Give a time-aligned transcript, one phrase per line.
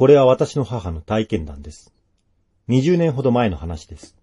[0.00, 1.92] これは私の母の体験談です。
[2.70, 4.16] 20年ほど前の話です。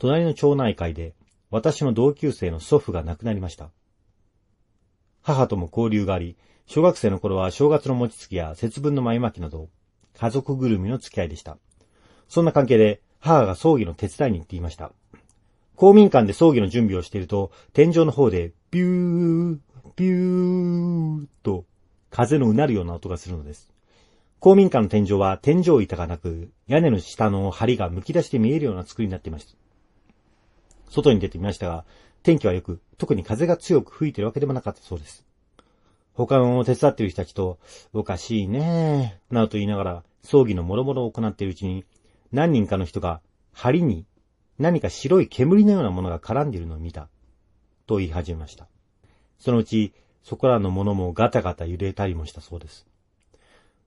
[0.00, 1.14] 隣の町内会で
[1.48, 3.70] 私の同級生の祖父が亡くなりました。
[5.22, 9.68] 母とも交流があり、小学生の頃は正月の餅つきや節分の前巻きなど、
[10.18, 11.56] 家族ぐるみの付き合いでした。
[12.28, 14.90] そんな関係で母が葬儀の手伝いに行っていました。
[15.76, 19.58] 公民館で葬儀の準備をしていると、天井の方でビュー、
[19.94, 21.64] ビューと
[22.10, 23.70] 風のうなるような音がするのです。
[24.40, 29.54] 公民館の天井は天井板がなく、屋根の下の梁が剥き出して見えるような作りになっていました。
[30.88, 31.84] 外に出てみましたが、
[32.22, 35.26] 天気は良く、特に風が強く吹いているわけでもなかったそうです。
[36.14, 37.58] 他の手伝っている人たちと、
[37.92, 41.84] おかしいねえ、などと言いながら、葬儀の諸々を行っているうちに、
[42.32, 43.20] 何人かの人が、
[43.52, 44.06] 梁に
[44.58, 47.10] 何か白い煙のようなものが絡んでいるのを見た、
[47.86, 48.68] と言い始めました。
[49.38, 52.86] そのうち、そこらのものもガタガタ揺れたりもしたそうです。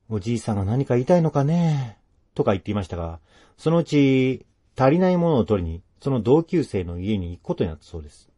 [0.09, 1.97] おじいさんが何か言いたいのかね？
[2.35, 3.19] とか言っていましたが、
[3.57, 8.29] そのうち、足りないものを取りに、その同級生の家に行くことになったそうです。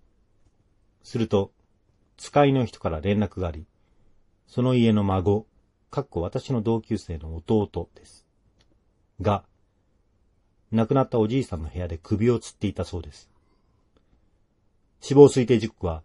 [1.03, 1.51] すると、
[2.17, 3.65] 使いの人から連絡があり、
[4.47, 5.45] その家の孫、
[5.89, 8.25] かっこ私の同級生の弟です。
[9.21, 9.43] が、
[10.71, 13.29] 亡くなったおじいさんの部屋で首を吊っていたそうです。
[14.99, 16.03] 死亡推定時刻は、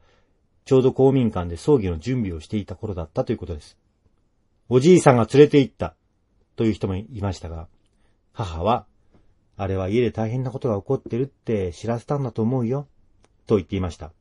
[0.64, 3.76] ちょうど公民館で葬儀の準備をしていた頃だったということです。
[4.72, 5.96] おじいさんが連れて行った、
[6.54, 7.66] という人もいましたが、
[8.32, 8.86] 母は、
[9.56, 12.86] あれは家で大変なことが起こってるって知らせたんだと思うよ、
[13.48, 14.12] と言っていました。